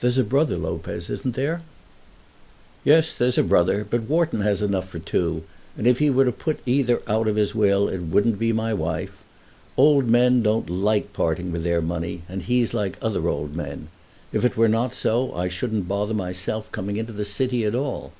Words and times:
"There's 0.00 0.18
a 0.18 0.24
brother, 0.24 0.56
Lopez, 0.58 1.08
isn't 1.08 1.36
there?" 1.36 1.62
"Yes, 2.82 3.14
there's 3.14 3.38
a 3.38 3.44
brother; 3.44 3.86
but 3.88 4.08
Wharton 4.10 4.40
has 4.40 4.60
enough 4.60 4.88
for 4.88 4.98
two; 4.98 5.44
and 5.78 5.86
if 5.86 6.00
he 6.00 6.10
were 6.10 6.24
to 6.24 6.32
put 6.32 6.58
either 6.66 7.00
out 7.06 7.28
of 7.28 7.36
his 7.36 7.54
will 7.54 7.86
it 7.88 8.00
wouldn't 8.00 8.40
be 8.40 8.52
my 8.52 8.74
wife. 8.74 9.22
Old 9.76 10.08
men 10.08 10.42
don't 10.42 10.68
like 10.68 11.12
parting 11.12 11.52
with 11.52 11.62
their 11.62 11.80
money, 11.80 12.22
and 12.28 12.42
he's 12.42 12.74
like 12.74 12.98
other 13.00 13.28
old 13.28 13.54
men. 13.54 13.86
If 14.32 14.44
it 14.44 14.56
were 14.56 14.66
not 14.66 14.96
so 14.96 15.32
I 15.32 15.46
shouldn't 15.46 15.86
bother 15.86 16.12
myself 16.12 16.72
coming 16.72 16.96
into 16.96 17.12
the 17.12 17.24
city 17.24 17.64
at 17.64 17.76
all." 17.76 18.12